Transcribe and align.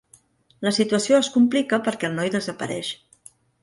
La 0.67 0.71
situació 0.77 1.19
es 1.25 1.31
complica 1.37 1.81
perquè 1.89 2.11
el 2.13 2.19
noi 2.19 2.35
desapareix. 2.41 2.95